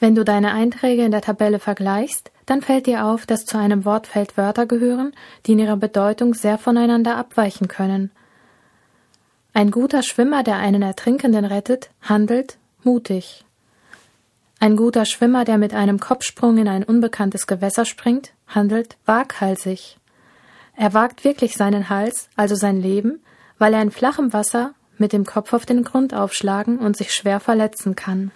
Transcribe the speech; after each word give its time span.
Wenn 0.00 0.14
du 0.14 0.24
deine 0.24 0.52
Einträge 0.52 1.04
in 1.04 1.10
der 1.10 1.22
Tabelle 1.22 1.58
vergleichst, 1.58 2.30
dann 2.46 2.62
fällt 2.62 2.86
dir 2.86 3.04
auf, 3.04 3.26
dass 3.26 3.44
zu 3.44 3.58
einem 3.58 3.84
Wortfeld 3.84 4.36
Wörter 4.36 4.66
gehören, 4.66 5.12
die 5.46 5.52
in 5.52 5.58
ihrer 5.58 5.76
Bedeutung 5.76 6.34
sehr 6.34 6.56
voneinander 6.56 7.16
abweichen 7.16 7.68
können. 7.68 8.10
Ein 9.52 9.70
guter 9.70 10.02
Schwimmer, 10.02 10.44
der 10.44 10.56
einen 10.56 10.82
Ertrinkenden 10.82 11.44
rettet, 11.44 11.90
handelt 12.00 12.58
mutig. 12.84 13.44
Ein 14.60 14.76
guter 14.76 15.04
Schwimmer, 15.04 15.44
der 15.44 15.58
mit 15.58 15.74
einem 15.74 15.98
Kopfsprung 15.98 16.58
in 16.58 16.68
ein 16.68 16.84
unbekanntes 16.84 17.46
Gewässer 17.46 17.84
springt, 17.84 18.32
handelt 18.46 18.96
waghalsig. 19.04 19.98
Er 20.76 20.94
wagt 20.94 21.24
wirklich 21.24 21.54
seinen 21.54 21.88
Hals, 21.88 22.28
also 22.36 22.54
sein 22.54 22.80
Leben, 22.80 23.20
weil 23.58 23.74
er 23.74 23.82
in 23.82 23.90
flachem 23.90 24.32
Wasser 24.32 24.74
mit 24.96 25.12
dem 25.12 25.24
Kopf 25.24 25.52
auf 25.52 25.66
den 25.66 25.82
Grund 25.82 26.14
aufschlagen 26.14 26.78
und 26.78 26.96
sich 26.96 27.12
schwer 27.12 27.40
verletzen 27.40 27.96
kann. 27.96 28.30